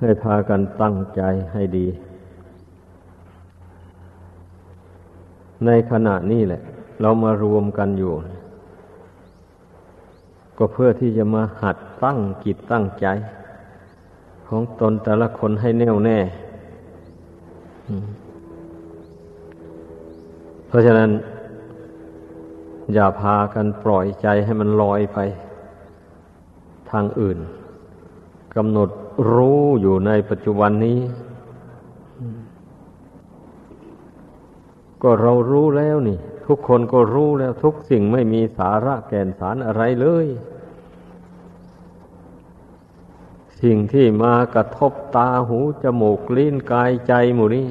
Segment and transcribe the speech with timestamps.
[0.00, 1.86] ให้พากันตั้งใจให้ดี
[5.66, 6.62] ในขณะนี้แหละ
[7.00, 8.12] เรามารวมกันอยู่
[10.58, 13.06] ก็เพื่อที่จะมาหัดตั้งกิจตั้งใจ
[14.48, 16.18] ของตนแต่ละคนให้แน่วแน่
[20.66, 21.10] เพราะฉะนั้น
[22.94, 25.18] อย่าพากันปล่อยใจให้มันลอยไป
[26.90, 27.38] ทางอื่น
[28.56, 28.90] กำหนด
[29.32, 31.00] รู้อยู่ในปัจจุบันนี้
[35.02, 40.26] ก็เรารู้แล้วนี่ ทุกคนก็รู้แล้วทุกสิ่งไม่มีสาระแก่นสารอะไรเลย
[43.60, 47.68] สิ่งที่มากระทบตาหูจมูกลิ้นกายใจหมู่นี้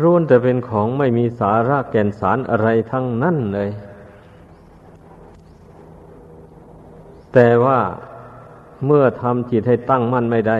[0.00, 3.70] ร้วนแต่เป็นของไม่มีสาระแก่นสารอะไรทั้งนั้นเลย
[7.34, 7.78] แต่ว่า
[8.86, 10.58] เมื่อทำจิตให้ตั้งมั่นไม่ได้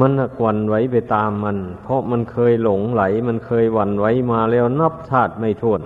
[0.00, 5.80] มันกวันไหวไปตามมัน เพราะมันเคยหลงไหล มันเคยหวันไหวมาแล้วนับชาติไม่ท้วน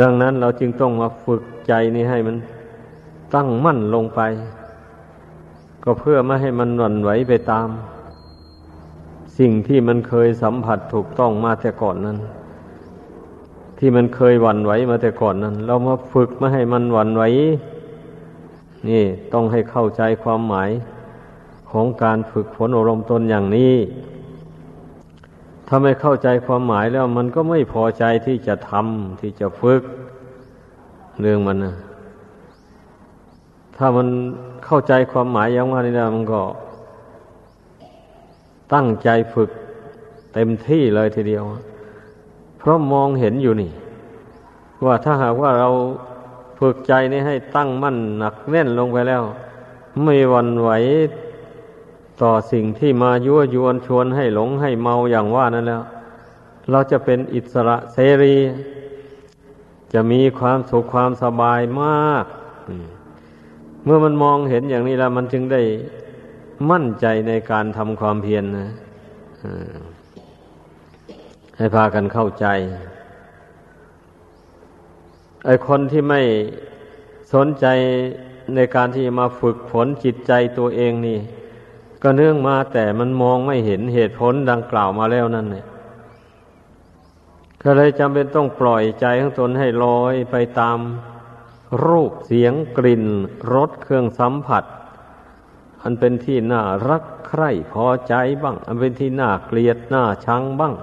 [0.00, 2.36] ดังนั้นเราจึงต้องมาฝึกใจนี้ให้มัน
[3.34, 4.20] ตั้งมั่นลงไป
[5.84, 7.68] ก็เพื่อไม่ให้มันหวันไหวไปตาม
[9.38, 12.18] สิ่งที่มันเคยสัมผัสถูกต้องมาแต่ก่อนนั้น
[13.78, 17.22] ที่มันเคยหวั่นไหวมาแต่ก่อนนั้น เรามาฝึกมาให้มันหวั่นไหว
[18.88, 20.70] นี่ต้องให้เข้าใจความหมาย
[21.70, 23.74] ของการฝึกฝนอารมณ์ตนอย่างนี้
[25.68, 29.82] ถ้าไม่เข้าใจความหมายแล้วมันก็ไม่พอใจที่จะทำที่จะฝึก
[31.20, 31.76] เรื่องมันนะ
[33.76, 34.08] ถ้ามัน
[34.64, 36.40] เข้าใจความหมายอย่างว่านี่นะมันก็
[38.74, 39.50] ตั้งใจฝึก
[40.34, 41.44] เต็มที่เลยทีเดียว
[42.68, 43.70] ราะมองเห็นอยู่นี่
[44.84, 45.68] ว่าถ้าหากว่าเรา
[46.58, 49.22] ฝึกใจนี้ให้ตั้งมั่นหนักแน่นลงไปแล้ว
[50.02, 50.70] ไม่วันไหว
[52.22, 55.82] ต่อสิ่งที่มายั่วยวนชวนให้หลงให้เมาอย่างว่านั้นแล้ว
[56.70, 58.36] เราจะเป็นอิสระเสรี
[59.92, 62.24] จะมีความสุขความสบายมาก
[63.84, 65.62] เมื่อมันมองเห็นอย่างนี้แล้ว มันจึงได้
[66.70, 68.68] มั่นใจในการทำความเพียรนนะ
[71.56, 72.46] ให้พากันเข้าใจ
[75.44, 76.22] ไอ้คนที่ไม่
[77.34, 77.66] สนใจ
[78.54, 81.18] ในการที่จะมาฝึกฝนจิตใจตัวเองนี่
[82.02, 85.66] ก็เนื่องมาแต่มันมองไม่เห็นเหตุผลดังกล่าวมาแล้วนั่นเนี่ย
[87.62, 90.78] ก็เลยจำเป็นต้องปล่อยใจของตนให้ลอยไปตาม
[91.84, 93.04] รูปเสียงกลิ่น
[93.54, 94.64] รสเครื่องสัมผัส
[95.82, 100.74] อันเป็นที่น่ารักใคร่พอใจบ้าง อันเป็นที่น่าเกลียดน่าชังบ้าง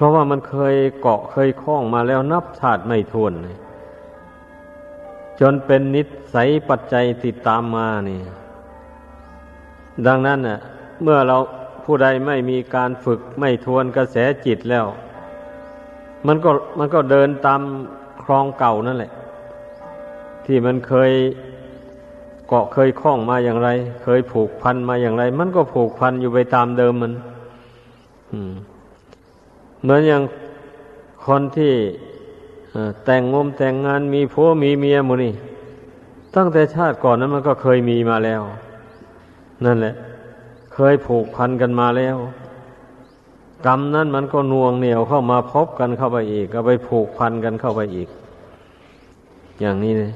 [0.00, 3.32] ราะว่ามันเคยเกาะเคยคล้องมาแล้วนับชาติไม่ทวน
[5.40, 6.02] จนเป็นนิ
[6.34, 8.20] สัยปัจจัยติดตามมานี่
[10.06, 10.58] ดังนั้นน่ะ
[11.02, 11.36] เมื่อเรา
[11.84, 14.16] ผู้ใดไม่มีการฝึกไม่ทวนกระแส
[14.46, 14.86] จิตแล้ว
[16.26, 17.60] มันก็มันก็เดินตาม
[18.22, 19.12] คลองเก่านั่นแหละ
[20.44, 21.12] ที่มันเคย
[22.48, 23.68] เกาะเคยคล้องมาอย่างไร
[24.02, 27.12] เคยผูกพันมาอย่างไร มันก็ผูกพันอยู่ไปตามเดิมมัน
[28.32, 28.52] อืม
[29.82, 30.22] เหมือนอย่าง
[31.26, 31.74] คนที่
[33.04, 35.32] แต่งงมแต่งงานมีผัวมีเมียมูนี่
[36.36, 38.42] ตั้งแต่ชาติก่อนนั้นมันก็เคยมีมาแล้ว
[39.64, 39.94] นั่นแหละ
[40.74, 42.16] เคยผูกพันกันมาแล้ว
[43.66, 48.08] กรรมนั้นมันก็นวงเหนียวเข้ามาพบกันเข้าไปอีก ก็ไปผูกพันกันเข้าไปอีก
[49.60, 50.12] อย่างนี้เลย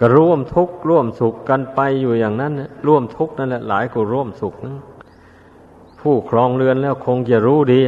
[0.00, 4.76] ก็ร่วมทุกข์ร่วมสุขกันไปอยู่อย่างนั้นนะร่วมทุกข์นั่นแหละหลายก็ร่วมสุขนะ
[6.00, 7.80] ผู้ครองเรือนแล้วคงจะรู้ดี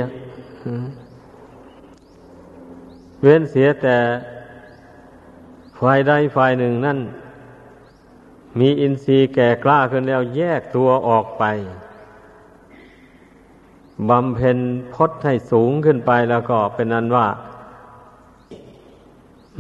[3.23, 3.97] เว้นเสียแต่
[5.79, 6.99] ฝ่ายใดฝ่ายหนึ่งนั่น
[8.59, 11.45] มีอินทรีย์แก่กล้าขึ้นแล้วแยกตัวออกไป
[14.09, 14.59] บำเพ็ญ
[14.95, 17.27] พจน์ให้สูงขึ้นไปแล้วก็เป็นนั้นว่า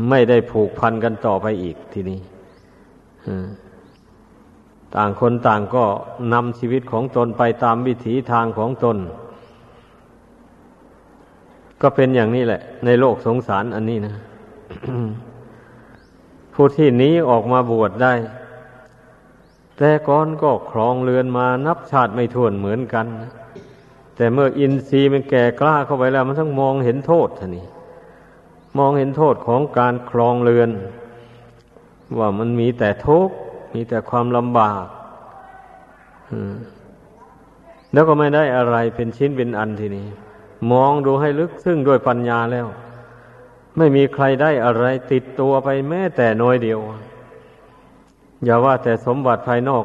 [0.09, 2.21] ไม่ได้ผูกพันกันต่อไปอีกทีนี้
[4.97, 5.85] ต่างคนต่างก็
[6.33, 8.97] นำชีวิตของตนไปตามวิถีทางของตน
[11.81, 14.15] ก็เป็นอย่างนี้แหละ ในโลกสงสารอันนี้นะ
[16.55, 18.15] ผู้ที่นี้ออกมาบวชได้
[19.79, 23.07] แต่ก่อนก็ครองเรือนมานับชาติไม่ถ้วนเหมือนกัน
[24.17, 27.67] แต่เมื่ออินทรีย์มันแก่กล้าเข้าไปแล้ว มันต้องมองเห็นโทษท่านี่
[28.79, 30.71] มองเห็นโทษของการครองเรือน
[32.19, 33.35] ว่ามันมีแต่ทุกข์
[33.73, 34.85] มีแต่ความลำบาก
[37.93, 40.09] แล้วก็ไม่ได้อะไรเป็นชิ้นเป็นอันทีนี้
[40.71, 42.67] มองดูให้ลึกซึ่งด้วยปัญญาแล้ว
[43.77, 46.81] ไม่มีใครได้อะไรติดตัวไปแม้แต่น้อยเดียว
[48.45, 49.85] อย่าว่าแต่สมบัติภายนอก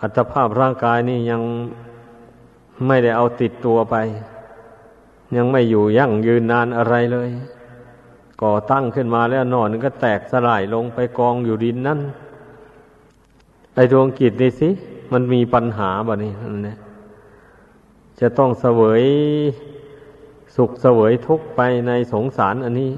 [0.00, 1.42] อัตภาพร่างกายนี่ยัง
[2.86, 3.96] ไม่ได้เอาติดตัวไป
[5.36, 7.30] ยังไม่อยู่ยั่งยืนนานอะไรเลย
[8.42, 12.00] ก่อตั้งขึ้นมาแล้วนอนก็แตกสลายลงไปกองอยู่ดินนั่น
[13.76, 14.68] ไอดวงกิจนี่สิ
[15.12, 16.78] มันมีปัญหาบ่นี่นั่นแหละ
[18.20, 19.04] จะต้องเสวย
[20.56, 22.90] สุขเสวยทุกข์ไปในสงสารอันนี้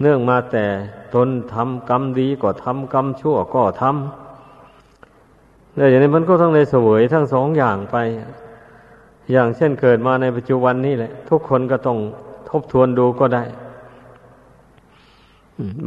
[0.00, 0.66] เนื่องมาแต่
[1.14, 7.96] ตนทำกรรมดีก็ทำกรรมชั่วก็ทำแล้วอย่างนี้มันก็ต้องในเสวยทั้งสองอย่างไป
[9.32, 11.98] อย่างเช่นเกิดมาในปัจจุบันนี้แหละ ทุกคนก็ต้อง
[12.48, 13.44] ทบทวนดูก็ได้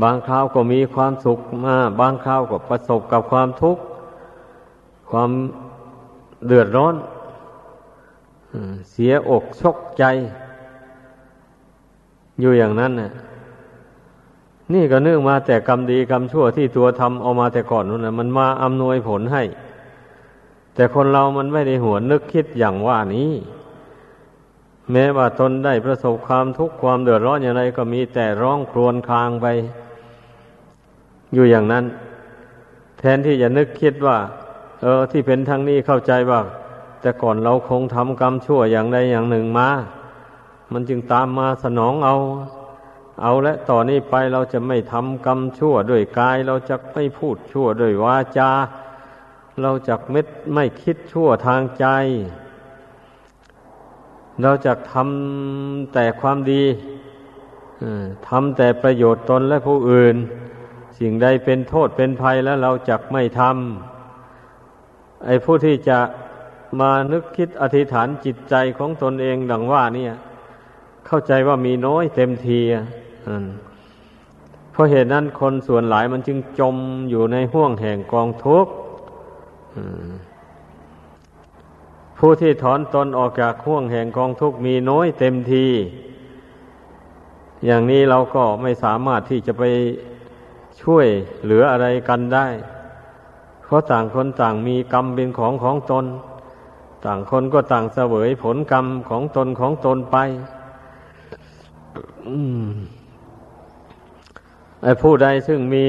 [0.01, 3.83] บางคราวก็มีความสุขมา บางคราวก็ประสบกับความทุกข์
[5.15, 5.31] ความ
[6.47, 6.95] เดือดร้อน
[8.91, 10.03] เสียอกชกใจ
[12.39, 13.11] อยู่อย่างนั้นน่ะ
[14.73, 19.43] นี่ก็เนื่องมาแต่กรรมดีกรรมชั่วที่ตัวทำเอามาแต่ก่อนนู่นนะมันมาอำนวยผลให้
[20.75, 23.31] แต่คนเรามันไม่ได้หัวนึกคิดอย่างว่านี้
[24.91, 29.47] แม้ว่าตนได้ประสบความทุกข์ความเดือดร้อนอย่างไรก็มีแต่ร้องครวญครางไป
[31.33, 31.85] อยู่อย่างนั้น
[32.99, 34.17] แทนที่จะนึกคิดว่า
[34.83, 36.41] เออ ที่เป็นทางนี้เข้าใจว่า
[37.01, 39.69] แต่ก่อนเราคงทำกรรมชั่วอย่างใดอย่างหนึ่งมา
[40.71, 42.15] มันจึงตามมาสนองเอา
[43.21, 48.51] เอาและต่อนนี้ไปเราจะไม่ทำกรรมชั่วด้วยกาย เราจะไม่พูดชั่วด้วยวาจา
[49.61, 51.85] เราจะเม็ดไม่คิดชั่วทางใจ
[54.41, 56.63] เราจะทำแต่ความดี
[58.27, 60.15] ทำแต่ประโยชน์ตนและผู้อื่น
[60.99, 63.92] สิ่งใดเป็นโทษเป็นภัยแล้วเราจะไม่ทำ
[65.25, 65.99] ไอ้ผู้ที่จะ
[66.79, 70.13] มานึกคิดอธิษฐานจิตใจของตนเองดังว่าเนี่ย
[71.07, 72.59] เข้าใจว่ามีน้อยเต็มที
[74.71, 76.75] เพราะเหตุนั้นคนส่วนหลายมันจึงจม
[77.09, 78.71] อยู่ในห่วงแห่งกองทุกข์
[82.17, 85.65] ผู้ที่ถอนตนออกจากห่วงแห่งกองทุกข์มีน้อยเต็มที
[87.65, 89.63] อย่างนี้เราก็ไม่สามารถที่จะไป
[90.81, 91.07] ช่วย
[91.43, 92.47] เหลืออะไรกันได้
[93.65, 96.05] เพราะต่างคนต่างมีกรรมเป็นของของตน
[97.05, 100.17] ต่างคนก็ต่างเสวยผลกรรมของตนของตนไป
[104.83, 105.85] ไอ้ผู้ใดซึ่งมี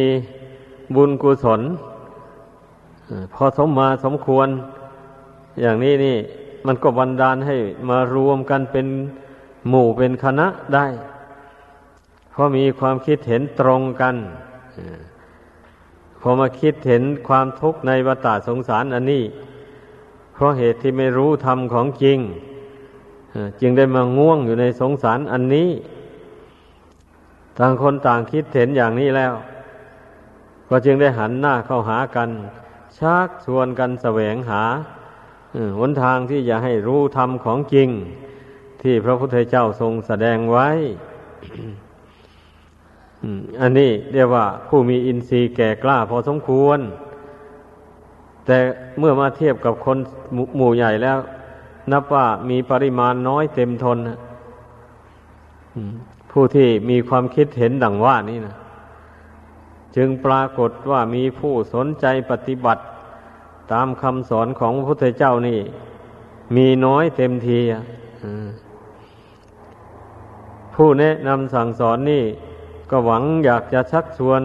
[0.94, 1.60] บุญกุศล
[3.34, 4.48] พอสมมาสมควร
[5.60, 6.16] อย่างนี้นี่
[6.66, 7.56] มันก็บันดาลให้
[7.88, 8.86] มารวมกันเป็น
[9.68, 10.86] หมู่เป็นคณะได้
[12.30, 14.14] เพราะมีความคิดเห็นตรงกัน
[16.26, 19.24] พอมาคิดเห็นความทุกข์ในวัฏสงสารอันนี้
[20.34, 22.18] เพราะเหตุที่ไม่รู้ธรรมของจริง
[23.60, 25.70] จึงได้มาง่วงอยู่ในสงสารอันนี้
[27.58, 29.32] ต่างคนต่างคิดเห็นอย่างนี้แล้ว
[30.68, 32.30] ก็จึงได้หันหน้าเข้าหากัน
[32.98, 34.62] ชักชวนกันแสวงหา
[35.78, 37.88] หนทางที่จะให้รู้ธรรมของจริง
[38.82, 40.68] ที่พระพุทธเจ้าทรงแสดงไว้
[43.60, 46.80] อันนี้เรียกว่าผู้มีอินทรีย์แก่กล้าพอสมควร
[48.46, 48.58] แต่
[48.98, 49.98] เมื่อมาเทียบกับคน
[50.56, 51.18] หมู่ใหญ่แล้ว
[51.92, 53.98] นับว่ามีปริมาณน้อยเต็มทน
[56.30, 58.54] ผู้ที่มีความคิดเห็นดังว่านี้นะ
[59.96, 62.82] จึงปรากฏว่ามีผู้สนใจปฏิบัติ
[63.72, 65.60] ตามคำสอนของพระพุทธเจ้านี่
[66.56, 67.58] มีน้อยเต็มที
[70.74, 72.24] ผู้แนะนำสั่งสอนนี่
[72.90, 74.40] ก็หวังอยากจะชักชวน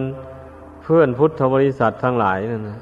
[0.82, 2.78] เพื่อนพุทธบริษัททั้งหลายนั่นนะ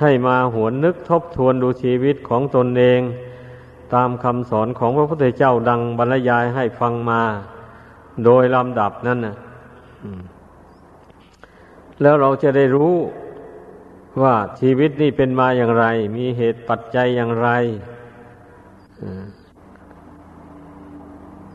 [0.00, 3.00] ให้มาหวนนึกทบทวนดูชีวิตของตนเอง
[3.94, 7.22] ตามคำสอนของพระพุทธเจ้าดังบรรยายให้ฟังมา
[8.24, 9.36] โดยลำดับนั่นนะ
[12.02, 12.94] แล้วเราจะได้รู้
[14.22, 15.84] ว่าชีวิตนี่เป็นมาอย่างไร
[16.16, 17.48] มีเหตุปัจจัยอย่างไร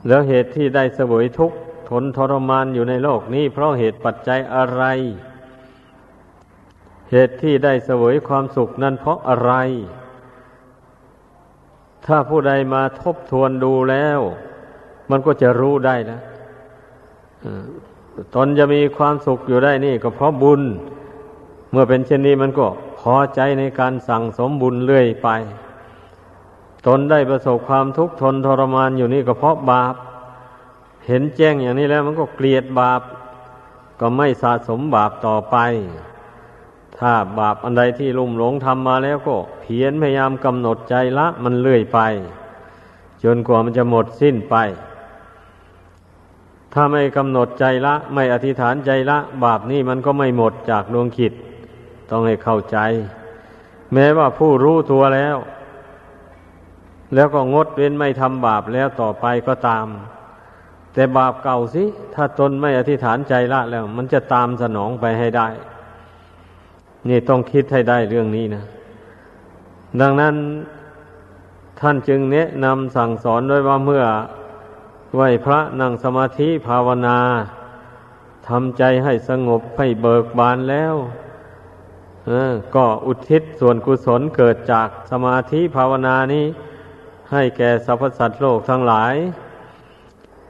[0.07, 1.57] แล้วเหตุที่ได้เสวยทุกข์
[1.89, 4.83] ทนทรมานอยู่ในโลกนี้ เพราะเหตุปัจจัยอะไร
[7.11, 9.53] เหตุที่ได้เสวยความสุขนั้นเพราะอะไร
[12.05, 14.19] ถ้าผู้ใดมาทบทวนดูแล้ว
[15.09, 16.21] มันก็จะรู้ได้แล้ว
[18.35, 20.61] ตนจะมีความสุขอยู่ได้นี่ ก็เพราะบุญ
[21.71, 22.67] เมื่อเป็นเช่นนี้มันก็
[22.99, 25.29] พอใจในการสั่งสมบุญเรื่อยไป
[26.87, 29.95] ตนได้ประสบความทุกข์ทนทรมานอยู่นี่ก็เพราะบาป
[31.09, 33.01] เห็นแจ้งอย่างนี้แล้วมันก็เกลียดบาป
[33.99, 35.57] ก็ไม่สะสมบาปต่อไป
[36.97, 41.99] ถ้าบาปอันใดที่ลุ่มหลงทำมาแล้วก็เพียรพยายามกำหนดใจละ มันเลื่อยไป
[43.23, 44.55] จนกว่ามันจะหมดสิ้นไป
[46.73, 51.33] ถ้าไม่กำหนดใจละ ไม่อธิษฐานใจละ บาปนี่มันก็ไม่หมดจากดวงขิด
[52.09, 52.77] ต้องให้เข้าใจ
[53.93, 55.37] แม้ว่าผู้รู้ตัวแล้ว
[57.15, 59.87] แล้วก็งดเว้นไม่ทำบาปแล้วต่อไปก็ตาม
[60.93, 61.83] แต่บาปเก่าสิ
[62.15, 65.47] ถ้าตนไม่อธิษฐานใจละแล้ว มันจะตามสนองไปให้ได้
[67.07, 68.63] นี่ต้องคิดให้ได้เรื่องนี้นะ
[70.01, 70.35] ดังนั้น
[71.79, 74.03] ท่านจึงแนะนำสั่งสอนด้วยว่าเมื่อ
[75.15, 77.17] ไหวพระนั่งสมาธิภาวนา
[78.47, 80.95] ทำใจให้สงบให้เบิกบานแล้ว
[82.75, 86.45] ก็อุทิศส่วนกุศลเกิดจากสมาธิภาวนานี้
[87.31, 89.13] ให้แก่สรรพสัตว์โลกทั้งหลาย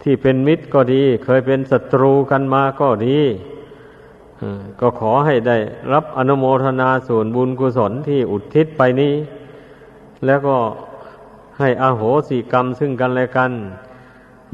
[0.02, 3.20] ที่เป็นมิตรก็ดี เคยเป็นศัตรูกันมาก็ดี
[4.80, 5.58] ก็ขอให้ได้
[5.94, 9.14] รับอนุโมทนาส่วนบุญกุศลที่อุทิศไปนี้
[10.26, 10.58] แล้วก็
[11.60, 13.52] ให้อโหสิกรรมซึ่งกันและกัน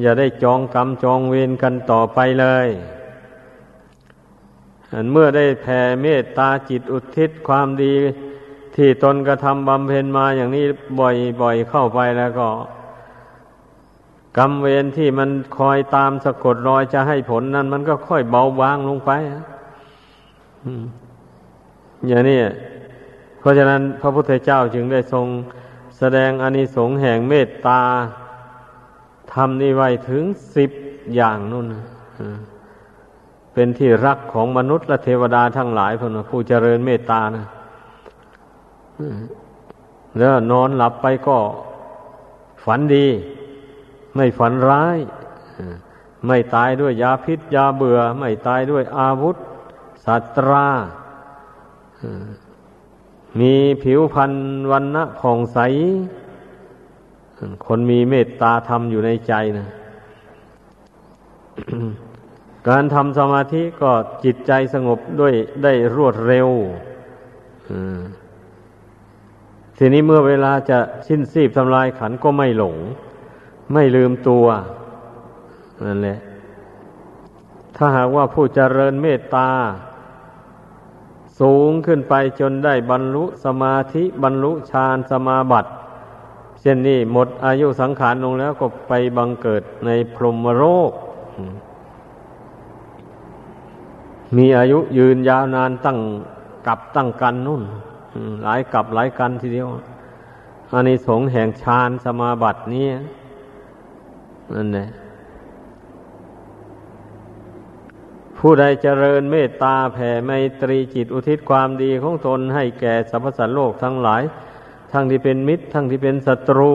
[0.01, 2.67] อย่าได้จองกรรมจองเวรกันต่อไปเลย
[5.11, 7.95] เมื่อได้แผ่เมตตาจิตอุทิศความดี
[8.75, 10.65] ที่ตนกระทำบำเพ็ญมาอย่างนี้
[10.99, 12.49] บ่อยๆเข้าไปแล้วก็
[14.37, 19.11] กรรมเวรที่มันคอยตามสะกดรอยจะให้ผลนั้น มันก็ค่อยเบาบางลงไป
[22.07, 22.39] อย่างนี้
[23.39, 25.27] เพราะฉะนั้นพระพุทธเจ้าจึงได้ทรง
[25.97, 27.81] แสดงอานิสงส์แห่งเมตตา
[29.33, 30.23] ทำนี่ไว้ถึง
[30.55, 30.71] สิบ
[31.15, 31.65] อย่างนู่น
[33.53, 37.45] เป็นที่รักของมนุษย์และเทวดาทั้งหลายพนผู้เจริญเมตตานะ
[40.17, 41.37] แล้วนอนหลับไปก็
[42.63, 43.07] ฝันดี
[44.15, 44.98] ไม่ฝันร้าย
[46.27, 49.36] ไม่ตายด้วยยาพิษยาเบื่อ ไม่ตายด้วยอาวุธ
[50.05, 50.67] สัตรา
[53.39, 53.53] มี
[53.84, 54.31] ผิวพรรณ
[54.72, 55.60] วันณะผ่องใส
[57.65, 59.67] คนมีเมตตาธรรมอยู่ในใจนะ
[62.67, 63.91] การทำสมาธิก็
[64.24, 66.50] จิตใจสงบด้วยได้รวดเร็ว
[69.77, 72.75] ทีนี้เมื่อเวลาจะสิ้นสีบทำลายขันก็ไม่หลง
[73.74, 74.45] ไม่ลืมตัว
[75.86, 76.19] นั่นแหละ
[77.75, 79.50] ถ้าหากว่าผู้เจริญเมตตา
[81.39, 85.69] สูงขึ้นไปจนได้บรรลุสมาธิบรรลุฌานสมาบัติ
[86.62, 90.91] เช่นนี้หมดอายุสังขารลงแล้วก็ไปบังเกิดในพรหมโลก
[94.38, 96.00] มีอายุยืนยาวนานตั้ง
[96.67, 97.63] กับตั้งกันนุ่น
[98.43, 99.67] หลายกับหลายกันทีเดียว
[100.74, 102.88] อันนี้สงแห่งฌานสมาบัตินี้
[104.53, 104.87] นั่นแหละ
[108.37, 114.23] ผู้ใดเจริญเมตตาแผ่ไมตรีจิตอุทิศความดีของตนให้แก่สรรพสัตว์โลกทั้งหลาย
[114.91, 116.71] ทั้งที่เป็นมิตร ทั้งที่เป็นศัตรู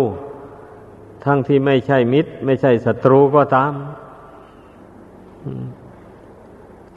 [1.25, 3.73] ทั้งที่ไม่ใช่มิตร ไม่ใช่ศัตรูก็ตาม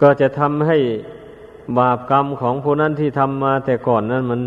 [0.02, 0.78] ก็จะทำให้
[1.78, 4.42] บาปกรรมของผู้นั้นที่ทำมาแต่ก่อนนั้นมัน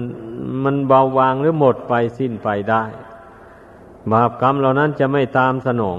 [0.64, 2.84] มันเบาบางหรือหมดไปสิ้นไปได้
[4.12, 5.98] บาปกรรมเหล่านั้นจะไม่ตามสนอง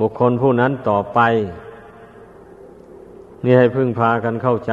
[0.00, 1.20] บุคคลผู้นั้นต่อไป
[3.44, 4.72] นี่ให้พึ่งพากันเข้าใจ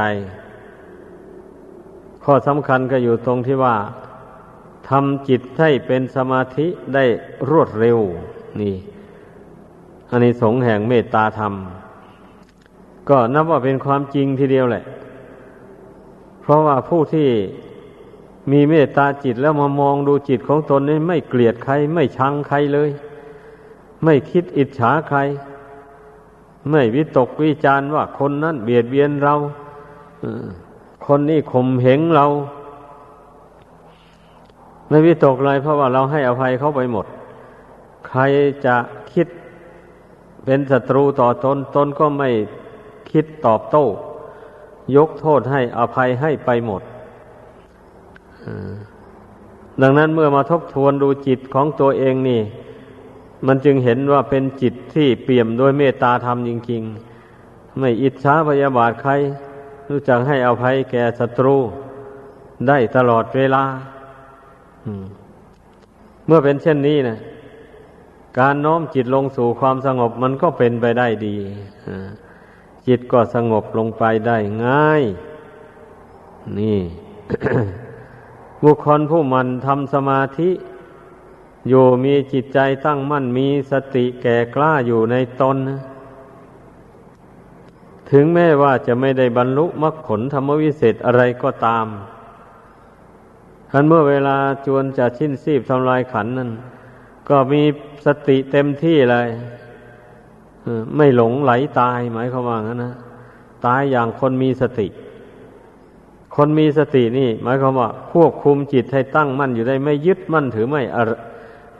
[2.23, 3.75] ข้อสำคัญก็อยู่ตรงที่ว่า
[4.89, 7.05] ทำจิตให้เป็นสมาธิได้
[7.49, 7.99] รวดเร็ว
[8.61, 8.75] นี่
[10.09, 11.53] อันนี้สงแห่งเมตตาธรรม
[13.09, 14.83] ก็นับว่าเป็นความจริงทีเดียวแหละ
[16.41, 17.29] เพราะว่าผู้ที่
[18.51, 22.89] มีเมตตาจิตแล้วมามองดูจิตของตนนี่ไม่เกลียดใคร ไม่ชังใครเลย
[24.03, 25.19] ไม่คิดอิจฉาใคร
[26.69, 29.35] ไม่วิตกวิจารว่าคนนั้นเบียดเบียนเรา
[31.05, 32.25] คนนี้ข่มเหงเรา
[34.89, 37.05] ไม่วิตกเลย เพราะว่าเราให้อภัยเขาไปหมด
[38.07, 38.21] ใคร
[38.65, 38.75] จะ
[39.13, 39.27] คิด
[40.45, 42.29] เป็นศัตรูต่อตนตนก็ไม่
[43.11, 43.85] คิดตอบโต้
[44.95, 46.81] ยกโทษให้อภัยให้ไปหมด
[49.81, 52.41] ดังนั้นเมื่อมาทบทวนดูจิตของตัวเองนี่
[53.47, 56.81] มันจึงเห็นว่าเป็นจิตที่เปี่ยมด้วยเมตตาธรรมจริง
[57.29, 59.11] ๆ ไม่อิจฉาพยาบาทใคร
[59.89, 61.57] รู้จักให้อภัยแก่ศัตรู
[62.67, 63.63] ได้ตลอดเวลา
[66.25, 67.17] เมื่อเป็นเช่นนี้นะ
[68.39, 71.35] การน้อมจิตลงสู่ความสงบมันก็เป็นไปได้ดี
[72.87, 75.03] จิตก็สงบลงไปได้ง่าย
[76.59, 76.79] นี่
[78.63, 80.49] บุคคลผู้มันทำสมาธิ
[81.69, 85.57] อยู่มีจิตใจตั้งมั่นมีสติแก่กล้าอยู่ในตน
[88.11, 91.85] ถึงแม้ว่าจะไม่ได้บรรลุมรรคผลธรรมวิเศษอะไรก็ตาม
[93.71, 96.51] ทันเมื่อเวลาจวนจะชิ้นซีบทำลายขันนั้น
[97.29, 97.61] ก็มี
[98.05, 99.29] สติเต็มที่เลย
[100.97, 102.93] ไม่หลงไหลตายหมายความว่างั้นนะ
[103.65, 104.87] ตายอย่างคนมีสติ
[106.39, 110.81] คนมีสตินี่ หมายความว่า ควบคุมจิตให้ตั้งมั่นอยู่ได้ไม่ยึดมั่นถือไม่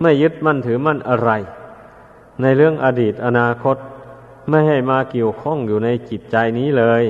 [0.02, 1.32] ไม่ยึดมั่นถือมั่นอะไร
[2.42, 3.78] ในเรื่องอดีตอนาคต
[4.50, 7.04] ไม่ให้มาเกี่ยวข้องอยู่ในจิตใจนี้เลย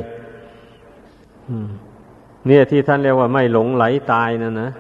[2.48, 4.72] เนี่ยที่ท่านเรียกว่าไม่หลงไหลตายนั่นนะ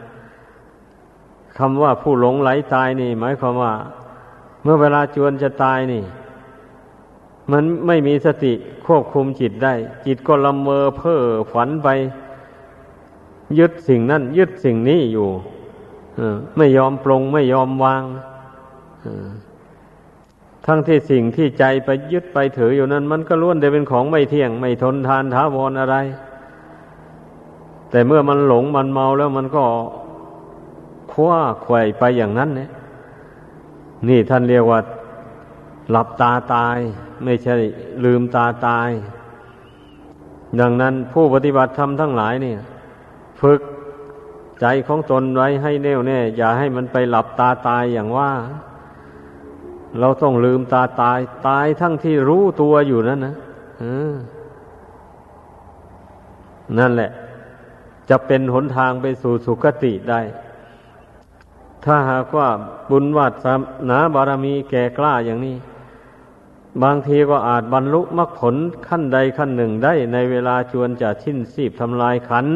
[1.57, 3.73] คำว่าผู้หลงไหลตายนี่ หมายความว่า
[4.63, 6.03] เมื่อเวลาจวนจะตายนี่
[7.51, 8.53] มันไม่มีสติ
[8.85, 9.73] ควบคุมจิตได้
[10.05, 11.21] จิตก็ละเมอเพ้อ
[11.51, 11.87] ฝันไป
[13.59, 15.29] ยึดสิ่งนั้น ยึดสิ่งนี้อยู่
[16.57, 18.03] ไม่ยอมปรงไม่ยอมวาง
[20.65, 25.95] ทั้งที่สิ่งที่ใจไปยึดไปถืออยู่นั้น มันก็ล้วนแต่เป็นของไม่เที่ยง ไม่ทนทานท้าวรอะไร
[27.91, 29.63] แต่เมื่อมันหลงมันเมาแล้วมันก็
[31.11, 32.69] คว้าไขว่ไปอย่างนั้นเนี่ย
[34.07, 34.79] นี่ท่านเรียกว่า
[35.91, 36.77] หลับตาตาย
[37.23, 37.55] ไม่ใช่
[38.03, 38.89] ลืมตาตาย
[40.59, 42.59] ดังนั้นผู้ปฏิบัติธรรมทั้งหลายเนี่ย
[43.41, 43.61] ฝึก
[44.61, 48.31] ใจของตนไว้ให้แน่วแน่ อย่าให้มันไปหลับตาตายอย่างว่า
[49.99, 53.35] เราต้องลืมตาตาย ตายทั้งที่รู้ตัวอยู่นั่นนะ
[56.77, 57.11] นั่นแหละ
[58.09, 60.21] จะเป็นหนทางไปสู่สุคติได้
[61.85, 62.49] ถ้าหากว่า
[62.89, 63.45] บุญวัดส
[63.89, 65.57] นาบารมีแก่กล้าอย่างนี้
[66.83, 68.55] บางทีก็อาจบรรลุมรรคผล
[68.87, 72.47] ขั้นใดขั้นหนึ่งได้ในเวลาชวนจะชิ้นสีบทำลายขัน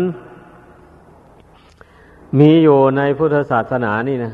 [2.40, 4.34] มีอยู่ในพุทธศาสนานี่นะ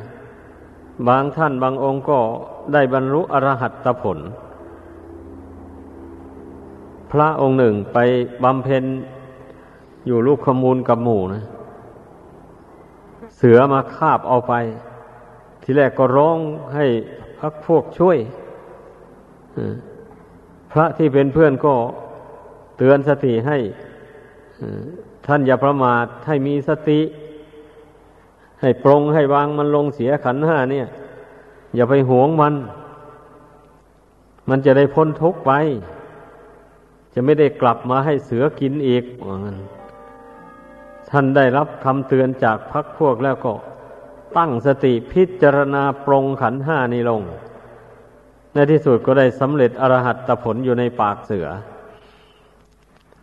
[1.08, 2.20] บางท่านบางองค์ก็
[2.74, 4.20] ได้บรรลุอรหัตผล
[7.12, 7.98] พระองค์หนึ่งไป
[8.44, 8.84] บำเพ็ญ
[10.08, 11.44] อยู่ลูกขมูลกับหมู่นะ
[13.38, 14.54] เสือมาคาบเอาไป
[15.64, 16.38] ทีแรกก็ร้อง
[16.76, 16.86] ให้
[17.40, 18.18] พักพวกช่วย
[20.72, 21.76] พระที่เป็นเพื่อนก็
[22.78, 23.58] เตือนสติให้
[25.28, 27.00] ท่านอย่าประมาทให้มีสติ
[28.62, 30.88] ให้ปรงให้วางมันลงเสียขันห้าเนี่ย
[31.76, 32.54] อย่าไปหวงมัน
[34.50, 35.52] มันจะได้พ้นทุกข์ไป
[37.14, 39.58] จะไม่ได้กลับมาให้เสือกินอีกว่างั้น
[41.10, 43.54] ท่านได้รับคำเตือนจากพักพวกแล้วก็
[44.38, 47.22] ตั้งสติพิจารณาปรงขันห้านี้ลง
[48.54, 51.48] ในที่สุดก็ได้สำเร็จอรหัตผลอยู่ในปากเสือ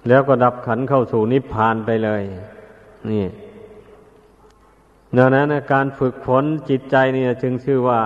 [0.08, 2.22] แล้วก็ดับขันเข้าสู่นิพพานไปเลย
[3.10, 3.24] นี่
[5.16, 8.00] ดังนั้นการฝึกฝนจิตใจนี่จึงชื่อว่า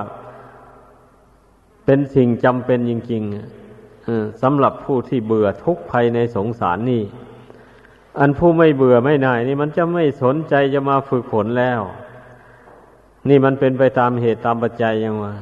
[1.85, 7.03] เป็นสิ่งจำเป็นจริงๆสำหรับผู้ที่เบื่อทุกข์ภัยในสงสารนี่
[8.19, 11.81] อันผู้ไม่เบื่อไม่น่ายนี่มันจะไม่สนใจจะมาฝึกฝนแล้ว
[13.29, 15.35] นี่มันเป็นไปตามเหตุตามปัจจัยยังว่า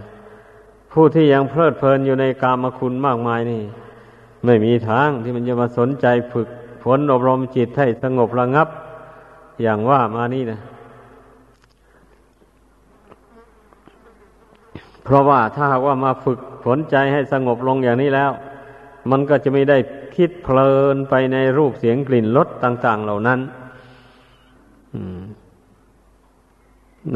[0.92, 3.62] ผู้ที่ยังเพลิดเพลินอยู่ในกามคุณมากมายนี่
[4.44, 6.48] ไม่มีทางที่มันจะมาสนใจฝึก
[6.82, 8.68] ฝนอบรมจิตให้สงบระงับ
[9.62, 10.60] อย่างว่ามานี่นะ
[15.06, 18.30] เพราะว่าถ้าหากว่ามาฝึกฝนใจให้สงบลงอย่างนี้แล้ว
[19.10, 19.78] มันก็จะไม่ได้
[20.16, 23.40] คิดเพลินไปในรูปเสียงกลิ่นรสต่าง ๆ เหล่านั้น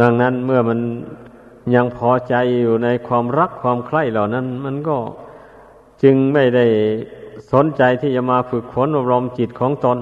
[0.00, 0.81] ดังนั้นเมื่อมัน
[1.74, 4.96] ยังพอใจอยู่ในความรักความใคร่เหล่านั้น มันก็
[6.03, 6.66] จึงไม่ได้
[7.53, 9.98] สนใจที่จะมาฝึกฝนอบรมจิตของตน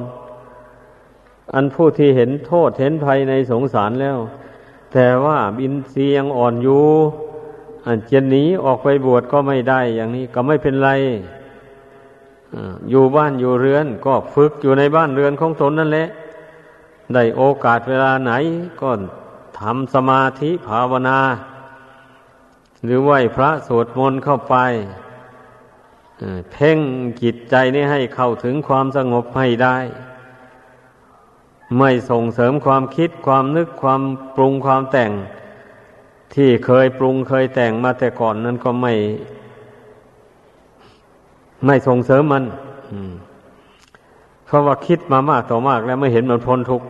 [1.55, 4.18] อันผู้ที่เห็นโทษเห็นภัยในสงสารแล้ว
[4.92, 6.87] แต่ว่าบินเสียงอ่อนอยู่
[7.88, 10.90] อันจะหนีออกไปบวชก็ไม่ได้อย่างนี้ก็ไม่เป็นไร
[12.90, 16.09] อยู่บ้านอยู่เรือน ก็ฝึกอยู่ในบ้านเรือนของตนนั่นแหละ
[17.14, 18.33] ได้โอกาสเวลาไหน
[18.81, 18.90] ก็
[19.59, 21.18] ทำสมาธิภาวนา
[22.85, 24.57] หรือไหวพระสวดมนต์เข้าไป
[26.53, 26.79] เพ่ง
[27.22, 29.77] จิตใจนี้ให้เข้าถึงความสงบให้ได้
[31.79, 34.03] ไม่ส่งเสริมความคิดความนึกความ
[34.37, 35.12] ปรุงความแต่ง
[36.35, 38.93] ที่เคยปรุงเคยแต่งมาแต่ก่อนนั้นก็ไม่
[41.67, 42.45] ไม่ส่งเสริมมัน
[44.47, 46.87] เพราะว่าคิดมามากต่อมากแล้วไม่เห็นมันพ้นทุกข์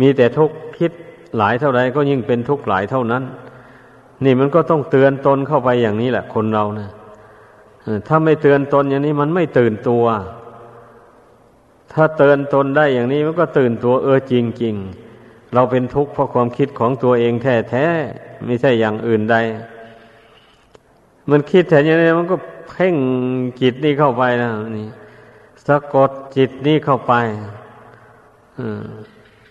[0.00, 0.92] มีแต่ทุกข์คิด
[1.36, 3.22] หลายเท่าไรก็ยิ่งเป็นทุกข์หลายเท่านั้น
[4.24, 6.88] นี่มันก็ต้องเตือนตนเข้าไปอย่างนี้แหละคนเรานะ
[8.08, 10.04] ถ้าไม่เตือนตนอย่างนี้มันไม่ตื่นตัว
[11.92, 14.74] ถ้าเตือนตนได้อย่างนี้มันก็ตื่นตัว เออจริงจริง
[15.54, 17.86] เราเป็นทุกข์เพราะความคิดของตัวเองแท้แท้
[18.44, 19.36] ไม่ใช่อย่างอื่นใด
[21.30, 22.36] มันคิดแต่อย่างนี้มันก็
[22.70, 22.96] เพ่ง
[23.60, 24.88] จิตนี่เข้าไปนะนี่
[25.66, 27.12] สะกดจิตนี่เข้าไป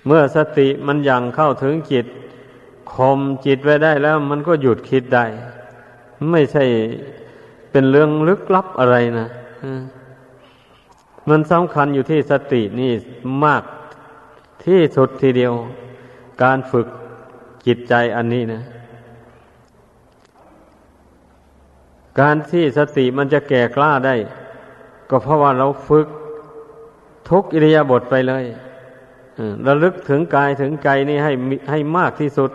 [0.06, 2.06] เมื่อสติมันยังเข้าถึงจิต
[2.94, 5.26] คมจิตไว้ได้แล้ว มันก็หยุดคิดได้
[6.32, 6.64] ไม่ใช่
[7.72, 9.28] เป็นเรื่องลึกลับอะไรนะ
[11.30, 12.92] มันสำคัญอยู่ที่สตินี่
[13.44, 13.64] มาก
[14.66, 15.54] ที่สุดทีเดียว
[16.42, 16.88] การฝึก
[17.68, 18.64] จิตใจอันนี้นะ
[22.20, 24.16] การที่สติมันจะแก่กล้าได้
[25.10, 26.08] ก็เพราะว่าเราฝึก
[27.30, 28.46] ทุกอิริยาบถไปเลย
[29.68, 31.32] ระลึกถึงกายถึงใจนี่ให้
[31.70, 32.52] ให้มากที่สุด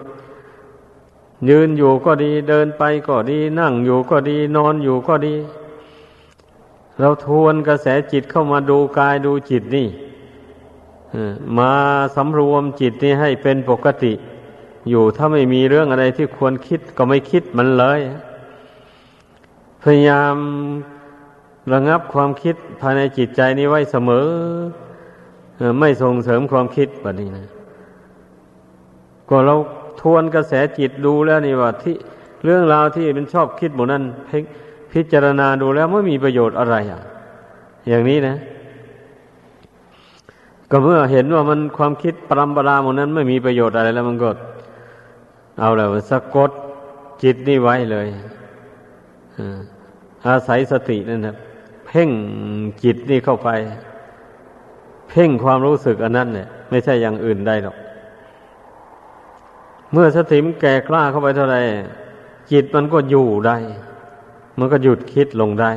[1.48, 5.34] ยืนอยู่ก็ดีเดินไปก็ดีนั่งอยู่ก็ดีนอนอยู่ก็ดี
[7.00, 9.88] เราทวนกระแสจิตเข้ามาดูกายดูจิตนี่
[11.58, 11.72] มา
[12.16, 14.12] สำรวมจิตนี่ให้เป็นปกติ
[14.88, 18.00] อยู่ถ้าไม่มีเรื่องอะไรที่ควรคิดก็ไม่คิดมันเลย
[19.82, 20.36] พยายาม
[21.72, 24.28] ระงับความคิดภายในจิตใจนี้ไว้เสมอ
[25.80, 27.46] ไม่ส่งเสริมความคิดแบบนี้นะ
[29.28, 29.54] ก็เรา
[30.00, 31.96] ทวนกระแสจิตดูแล้วนี่ว่าที่
[32.44, 34.04] เรื่องราวที่มันชอบคิดหมดนั้น
[34.92, 37.00] พิจารณาดูแล้วไม่มีประโยชน์อะไรอะ
[37.88, 38.36] อย่างนี้นะ
[40.70, 44.30] ก็เมื่อเห็นว่ามันความคิดปรำปราหมดนั้นไม่มีประโยชน์อะไรแล้วมันก็
[45.60, 46.50] เอาแล้วสะกด
[47.22, 48.06] จิตนี่ไว้เลย
[50.26, 51.36] อาศัยสตินั่นนะ
[51.86, 52.10] เพ่ง
[52.84, 53.48] จิตนี่เข้าไป
[55.08, 57.76] เพ่งความรู้สึกอันนั้นเนี่ยไม่ใช่อย่างอื่นได้หรอก
[59.92, 61.56] เมื่อสติมแก่กล้าเข้าไปเท่าไร
[62.52, 63.56] จิตมันก็อยู่ได้
[64.58, 65.72] มันก็หยุดคิดลงได้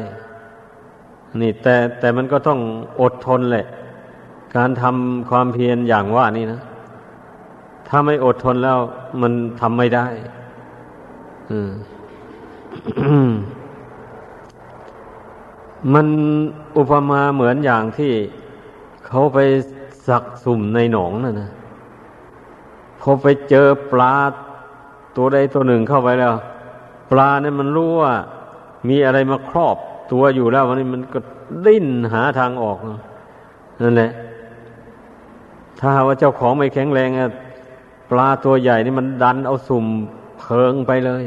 [1.41, 2.59] นี่แต่แต่มันก็ต้อง
[3.01, 3.65] อดทนแหละ
[4.55, 6.61] การทำความเพียรอย่างว่านี่นะ
[7.87, 8.79] ถ้าไม่อดทนแล้ว
[9.21, 10.07] มันทำไม่ได้
[11.65, 11.69] ม
[15.93, 16.07] มัน
[16.77, 18.13] อุปมาเหมือนอย่างที่
[19.07, 19.39] เขาไป
[20.07, 21.49] สักสุ่มในหนองน่ะนะ
[22.99, 24.15] พอไปเจอปลา
[25.15, 26.33] ตัวใดตัวหนึ่งเข้าไปแล้ว
[27.11, 28.13] ปลาเนี่ยมันรู้ว่า
[28.89, 29.77] มีอะไรมาครอบ
[30.11, 31.19] ตัวอยู่แล้ววันนี้มันก็
[31.65, 32.77] ดิ้นหาทางออก
[33.81, 34.11] นั่นแหละ
[35.79, 37.09] ถ้าว่าเจ้าของไม่แข็งแรง
[38.09, 39.85] ปลาตัวใหญ่นี่มันดันเอาสุ่ม
[40.39, 41.23] เพิงไปเลย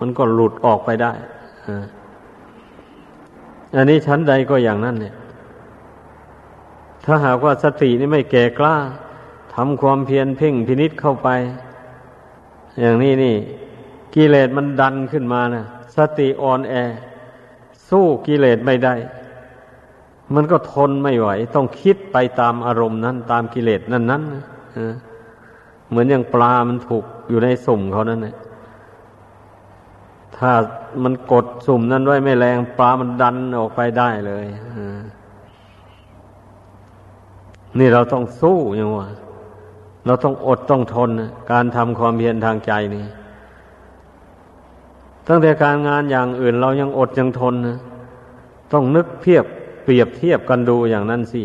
[0.00, 1.12] มันก็หลุดออกไปได้
[3.76, 5.14] อันนี้ชั้นใดก็อย่างนั้นเนี่ย
[7.04, 8.76] ถ้าหากว่าสตินี่ไม่แก่กล้า
[9.54, 11.28] ทำความเพียรเพ่งพินิษเข้าไป
[12.80, 13.36] อย่างนี้นี่
[14.14, 15.64] กิเลสมันดันขึ้นมานะ
[15.96, 16.74] สติอ่อนแอ
[17.88, 18.94] สู้กิเลสไม่ได้
[20.34, 24.22] มันก็ทนไม่ไหว ต้องคิดไปตามอารมณ์นั้น ตามกิเลสนั้นนั้น
[25.88, 28.36] เหมือนอย่างปลามันถูกอยู่ในสุ่มเขานั่นแหละ
[30.36, 30.52] ถ้า
[31.02, 34.46] มันกดสุ่มนั้นไว้ไม่แรง ปลามันดันออกไปได้เลย
[37.78, 39.08] นี่เราต้องสู้อย่างว่า
[40.06, 41.10] เราต้องอดต้องทน
[41.52, 43.04] การทำความเพียรทางใจนี่
[45.28, 47.78] ตั้งแต่การงานอย่างอื่น เรายังอดยังทนนะ
[48.72, 49.44] ต้องนึกเพียบ
[49.84, 51.42] เปรียบเทียบกันดูอย่างนั้นสิ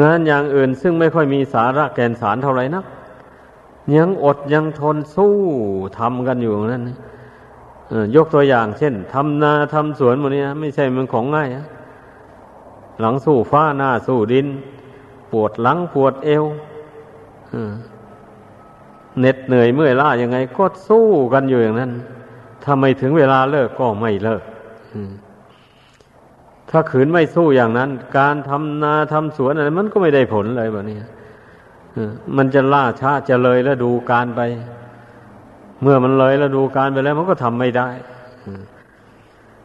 [0.00, 2.84] งานอย่างอื่นซึ่งไม่ค่อยมีสาระแกนสารเท่าไหร่นัก
[3.96, 5.34] ยังอดยังทนสู้
[5.98, 6.84] ทำกันอยู่นั้น
[8.16, 11.66] ยกตัวอย่างเช่นทำนาทำสวนหมดนี้ไม่ใช่มันของง่ายะ
[13.00, 14.46] หลังสู้ฟ้าหน้าสู้ดิน
[15.32, 16.44] ปวดหลังปวดเอว
[19.18, 21.90] เหน็ดเหนื่อยเมื่อยล้ายังไง ก็สู้กันอยู่อย่างนั้น
[22.62, 24.42] ถ้าไม่ถึงเวลาเลิกก็ไม่เลิก
[26.70, 30.98] ถ้าขืนไม่สู้อย่างนั้น การทำนาทำสวนอะไรมันก็ไม่ได้ผลเลยแบบนี้
[32.36, 34.40] มันจะล่าช้าจะเลยแล้วดูการไป
[35.82, 37.88] เมื่อมันเลยแล้วดูการไปแล้ว มันก็ทำไม่ได้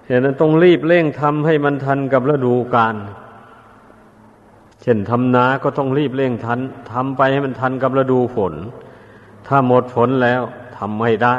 [0.07, 2.95] ฉะนั้นต้องรีบเร่งทำให้มันทันกับฤดูกาล
[4.81, 6.59] เช่นทำนาก็ต้องรีบเร่งทัน
[6.91, 8.53] ทำไปให้มันทันกับฤดูฝน
[9.47, 10.41] ถ้าหมดฝนแล้ว
[10.77, 11.37] ทำไม่ได้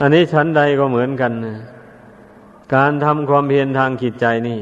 [0.00, 1.32] อันนี้ชั้นใดก็เหมือนกัน
[2.74, 4.58] การทำความเพียรทางจิตใจนี่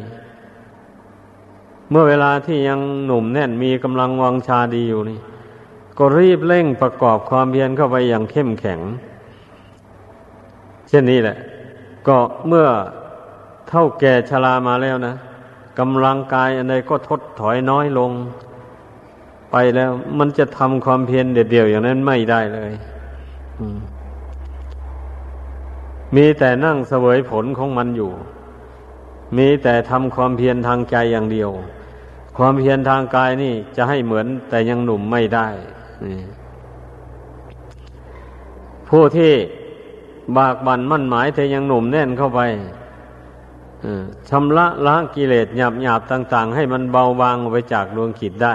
[1.91, 5.19] เมื่อเวลาที่ยังหนุ่มแน่นมีกำลังวังชาดีอยู่นี่
[5.99, 8.81] ก็รีบเร่งประกอบความเพียรเข้าไปอย่างเข้มแข็ง
[10.89, 11.37] เช่นนี้แหละ
[12.07, 12.17] ก็
[12.49, 12.67] เมื่อ
[13.69, 15.15] เท่าแก่ชรามาแล้วนะ
[15.79, 18.11] กำลังกายอะไรก็ทดถอยน้อยลง
[19.53, 22.73] ไปแล้ว มันจะทำความเพียรเดียวอย่างนั้นไม่ได้เลย
[23.61, 23.71] มี
[26.17, 28.13] มีแต่นั่งเสวยผลของมันอยู่
[29.39, 31.51] มีแต่ทำความเพียรทางใจอย่างเดียว
[32.37, 35.49] ความเพียรทางกายนี่จะให้เหมือนแต่ยังหนุ่มไม่ได้
[38.89, 39.33] ผู้ที่
[40.37, 42.41] บากบั่นมั่นหมายแต่ยังหนุ่มแน่นเข้าไป
[44.31, 48.55] ชำระล้างกิเลสหยาบหยาบต่าง ๆ ให้มันเบาบางไปจากดวงขิดได้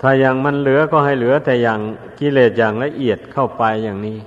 [0.00, 1.80] ถ้าอย่างมันเหลือก็ให้เหลือแต่อย่าง
[2.18, 4.18] กิเลสอย่างละเอียดเข้าไปอย่างนี้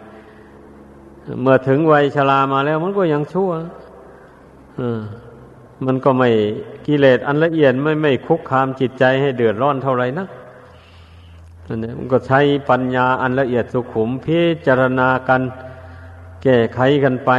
[1.42, 3.52] เมื่อถึงวัยชรามาแล้วมันก็ยังชั่ว
[5.86, 6.30] มันก็ไม่
[6.86, 10.30] กิเลสอันละเอียดไม่ไม่คุกคามจิตใจให้เดือดร้อนเท่าไหร่นัก
[11.68, 15.42] นั่นเองมันก็ใช้ปัญญาอันละเอียดสุขุมพิจารณากัน
[16.44, 17.32] แก้ไขกันไป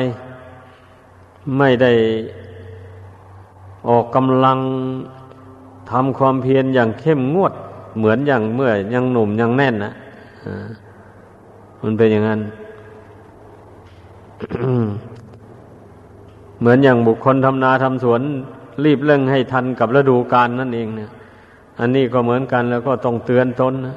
[1.59, 1.93] ไม่ได้
[3.89, 4.59] ออกกำลัง
[5.91, 7.53] ทำความเพียรอย่างเข้มงวด
[7.99, 9.93] เหมือนอย่างเมื่อยังหนุ่มยังแน่นนะ
[11.83, 12.41] มันเป็นอย่างนั้น
[16.61, 18.23] เหมือนอย่างบุคคลทำนาทำสวน
[18.85, 21.11] รีบเร่งให้ทันกับฤดูกาลนั่นเองเนี่ย
[21.79, 23.97] อันนี้ก็เหมือนกันแล้วก็ต้องเตือนตนนะ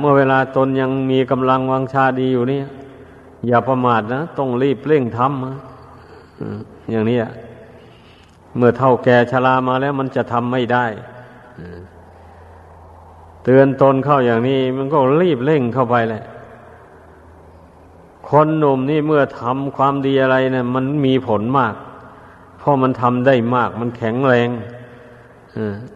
[0.00, 2.60] เมื่อเวลาตนยังมีกำลังวังชาดีอยู่นี่
[3.46, 7.18] อย่าประมาทนะต้องรีบเร่งทำอย่างนี้
[8.56, 10.84] เมื่อเท่าแก่ชรามาแล้วมันจะทำไม่ได้
[13.44, 16.24] เตือนตนเข้าอย่างนี้ มันก็รีบเร่งเข้าไปแหละ
[18.30, 21.74] คนหนุ่มนี่เมื่อทำความดีอะไรเนะี่ยมันมีผลมาก
[22.58, 24.48] เพราะมันทำได้มาก มันแข็งแรง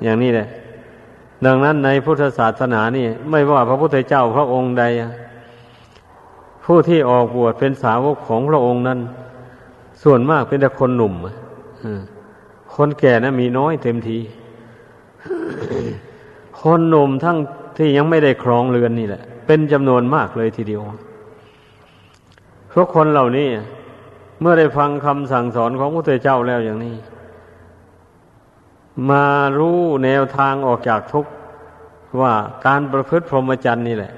[0.02, 0.48] อย่างนี้แหละ
[1.46, 4.84] ดังนั้นในพุทธศาสนานี่ ไม่ว่าพระพุทธเจ้าพระองค์ใด
[6.64, 8.98] ผู้ที่ออกบวชเป็นสาวกของพระองค์นั้น
[10.02, 11.14] ส่วนมากเป็นแต่คนหนุ่ม
[12.74, 14.18] คนแก่นะมีน้อยเต็มที
[16.60, 17.38] คนหนุ่มทั้ง
[17.76, 20.82] ที่ยังไม่ได้ครองเรือนนี่แหละ เป็นจำนวนมากเลยทีเดียว
[22.74, 23.50] ทุกคนเหล่านี้
[24.40, 26.96] เมื่อได้ฟังคำสั่งสอนของพระพุทธเจ้าแล้วอย่างนี้
[29.10, 29.24] มา
[29.58, 31.30] รู้แนวทางออกจากทุกข์
[32.20, 32.32] ว่า
[32.66, 34.12] การประพฤติพรหมจรรย์นี่แหละ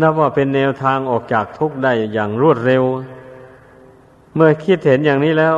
[0.00, 2.84] นับว่าเป็นแนวทางออกจากทุกข์ได้อย่างรวดเร็ว
[4.34, 5.56] เมื่อคิดเห็นอย่างนี้แล้ว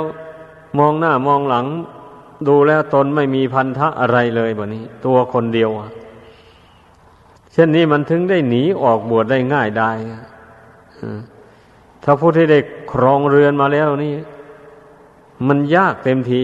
[0.79, 1.67] มองหน้ามองหลัง
[2.49, 5.71] ดูแล้วตนไม่มีพันธะอะไรเลยแบบนี้ ตัวคนเดียว
[7.53, 9.91] เช่นนี้มันถึงได้หนีออกบวชได้ง่ายได้
[12.05, 12.59] ถ้าผู้ที่ได้
[12.93, 14.15] ครองเรือนมาแล้วนี่
[15.49, 16.41] มันยากเต็มที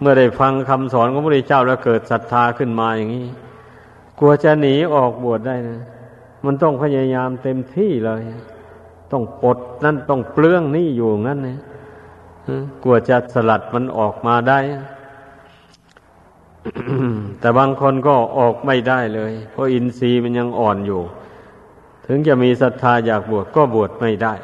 [0.00, 3.26] เมื่อได้ฟังคำสอนของพระพุทธเจ้าแล้วเกิดศรัทธาขึ้นมาอย่างนี้
[4.18, 5.80] กลัวจะหนีออกบวชได้นะ
[6.44, 8.22] มันต้องพยายามเต็มที่เลย
[9.12, 11.58] ต้องปลดนั่นต้องเปลื้องนี่อยู่งั้นนะ
[12.82, 14.58] กลัวจะสลัดมันออกมาได้
[17.40, 21.00] แต่บางคนก็ออกไม่ได้เลย เพราะอินทรีย์มันยังอ่อนอยู่
[22.06, 24.34] ถึงจะมีศรัทธาอยากบวชก็บวชไม่ได้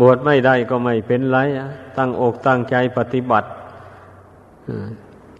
[0.00, 1.38] บวชไม่ได้ก็ไม่เป็นไร
[1.96, 3.48] ตั้งอกตั้งใจปฏิบัติ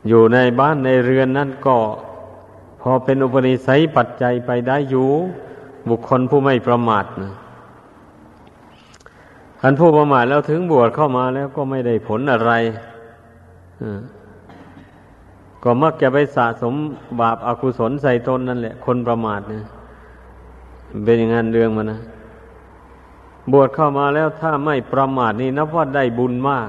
[0.09, 1.77] อยู่ในบ้านในเรือนนั่นก็
[2.81, 5.09] พอเป็นอุปนิสัยปัจจัยไปได้อยู่
[5.89, 7.33] บุคคลผู้ไม่ประมาทนะ
[9.61, 12.53] คันผู้ประมาทแล้วถึงบวชเข้ามาแล้วก็ไม่ได้ผลอะไร
[15.63, 16.75] ก็มักจะไปสะสม
[17.21, 19.65] บาปอากุศลใส่ตนนั่นแหละ คนประมาทเนี่ย
[21.05, 22.01] เป็นอย่างนั้นเรื่องมันนะ
[23.53, 26.69] บวชเข้ามาแล้วถ้าไม่ประมาทนี่นับว่าได้บุญมาก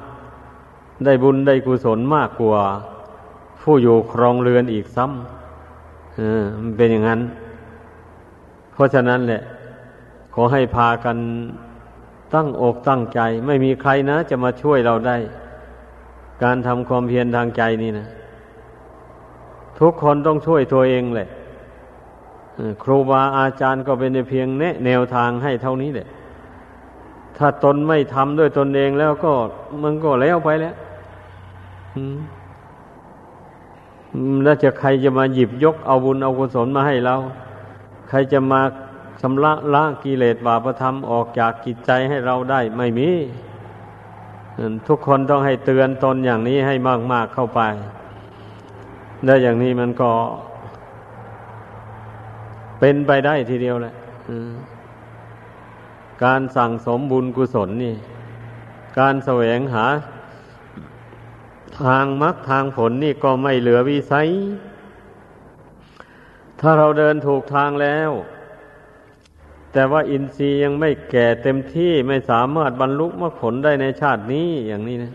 [1.06, 2.62] ได้บุญได้กุศลมากกว่า
[3.62, 7.22] ผู้อยู่ครองเรือนอีกซ้ำเออมันเป็นอย่างนั้น
[8.74, 9.42] เพราะฉะนั้นแหละ
[10.34, 11.18] ขอให้พากัน
[12.34, 15.18] ตั้งอกตั้งใจ ไม่มีใครนะ จะมาช่วยเราได้
[16.44, 18.08] การทำความเพียรทางใจนี่นะ
[19.80, 21.30] ทุกคนต้องช่วยตัวเองแหละ
[22.84, 26.08] ครูบาอาจารย์ก็เป็นเพียงแนะแนวทางให้เท่านี้แหละ
[27.38, 29.34] ถ้าตนไม่ทำด้วยตนเองแล้วก็
[29.84, 30.76] มันก็แล้วไปแล้ว
[34.44, 37.16] แล้วจะใครจะมาหยิบยกเอาบุญเอากุศลมาให้เรา
[38.10, 38.62] ใครจะมา
[39.22, 43.10] ชำระละกิเลสบาปธรรมออกจากกิจใจให้เราได้ไม่มี
[44.88, 46.76] ทุกคนต้องให้เตือนตนอย่างนี้ให้
[47.12, 47.62] มาก ๆเข้าไป
[49.26, 50.12] แล้อย่างนี้มันก็
[52.84, 53.94] เป็นไปได้ทีเดียวแหละ
[56.24, 57.96] การสั่งสมบุญกุศลนี่
[59.00, 59.86] การแสวงหา
[61.82, 64.28] ทางมรรคทางผลนี่ก็ไม่เหลือวิสัย
[66.60, 68.12] ถ้าเราเดินถูกทางแล้ว
[69.74, 75.14] แต่ว่าอินทรีย์ยังไม่แก่เต็มที่ไม่สามารถบรรลุมรรคผลได้ในชาตินี้อย่างนี้นะ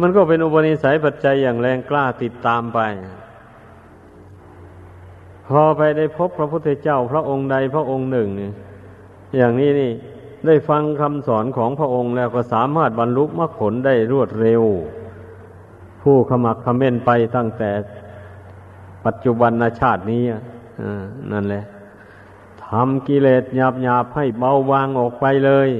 [0.00, 2.80] มันก็เป็นอุปนิสัยปัจจัยอย่างแรงกล้าติดตามไป
[5.48, 8.52] พอไปได้พบพระพุทธเจ้าพระองค์ใดพระองค์หนึ่งเนี่ย
[9.36, 9.92] อย่างนี้นี่
[10.46, 14.62] ได้ฟังคำสอนของพระองค์แล้วก็สามารถบรรลุมรรคผลได้รวดเร็ว
[16.02, 17.70] ผู้ขมักขม้นไปตั้งแต่
[19.04, 20.22] ปัจจุบันชาตินี้
[21.32, 21.64] นั่นแหละ
[22.64, 25.70] ทำกิเลสหยาบหยาบให้เบาบางออกไปเลย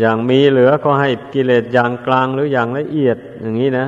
[0.00, 3.86] อย่างมีเหลือก็ให้กิเลสอย่างกลางหรืออย่างละเอียดอย่างนี้นะ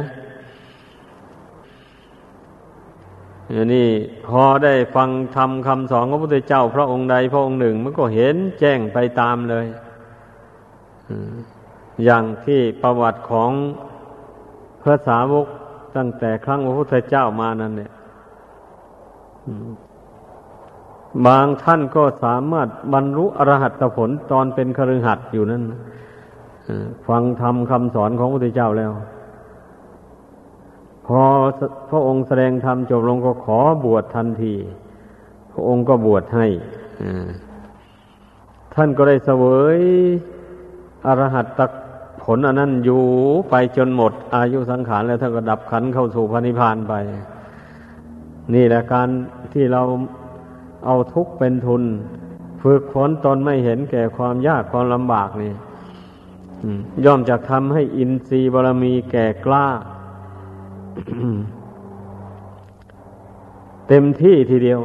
[3.50, 3.88] อันนี้
[4.26, 9.66] พอได้ฟังทำคำสอนของพระพุทธเจ้า พระองค์ใดพระองค์หนึ่ง มันก็เห็นแจ้งไปตามเลย
[12.05, 13.50] อย่างที่ประวัติของ
[14.83, 15.46] พระสาวก
[15.96, 17.92] ตั้งแต่ครั้งพระพุทธเจ้ามานั่นเนี่ย
[21.26, 25.62] บางท่านก็สามารถบรรลุอรหัตผลตอนเป็นคฤหัสถ์อยู่นั่น
[27.09, 28.92] ฟังธรรมคำสอนของพระพุทธเจ้าแล้ว
[31.22, 31.27] อ
[31.90, 34.55] พระองค์แสดงธรรมจบลงก็ขอบวชทันที
[35.53, 36.46] พระองค์ก็บวชให้
[38.75, 39.44] ท่านก็ได้เสว
[39.77, 39.79] ย
[41.07, 41.61] อรหัตต
[42.22, 43.05] ผลอันนั้นอยู่
[43.51, 46.94] ไปจนหมด อายุสังขารแล้วท่านก็ดับขันเข้าสู่พระนิพพานไป
[48.55, 49.09] นี่แหละการ
[49.53, 49.83] ที่เรา
[50.87, 51.83] เอาทุกข์เป็นทุน
[52.62, 55.53] ฝึกฝนตนไม่เห็นแก่ความยากความลำบากนี่
[57.05, 59.66] ย่อมจะทำให้อินทรีย์บารมีแก่กล้า
[63.88, 64.81] เต็มที่ทีเดียว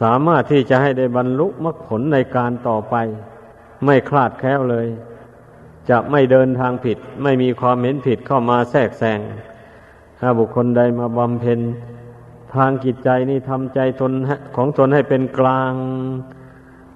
[0.00, 2.94] สามารถที่จะให้ได้บรรลุมรรคผลในการต่อไป
[3.84, 4.86] ไม่คลาดแคล้วเลย
[5.90, 9.20] จะไม่เดินทางผิด ไม่มีความเห็นผิดเข้ามาแทรกแซง
[10.18, 11.60] ถ้าบุคคลใดมาบำเพ็ญ
[12.54, 14.12] ทางจิตใจนี่ทำใจตน
[14.56, 15.72] ของตนให้เป็นกลาง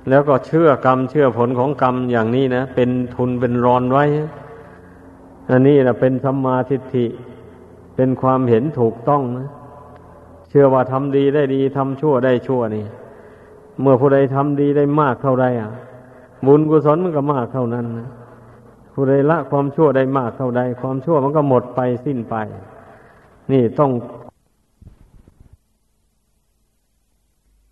[0.08, 4.04] แล้วก็เชื่อกรรมเชื่อผลของกรรมอย่างนี้นะ เป็นทุนเป็นรอนไว้
[5.50, 7.06] อันนี้นะเป็นสัมมาทิฏฐิ
[7.96, 9.48] เป็นความเห็นถูกต้องนะ
[10.48, 12.84] เชื่อว่าทำดีได้ดีทำชั่วได้ชั่วนี่
[13.80, 15.70] เมื่อผู้ใดทำดีได้มากเท่าใดอะ
[16.46, 18.08] บุญกุศลมันก็มากเท่านั้นนะ
[18.94, 22.36] ผู้ใดละความชั่วได้มากเท่าใด ความชั่วมันก็หมดไปสิ้นไป
[23.52, 23.90] นี่ต้อง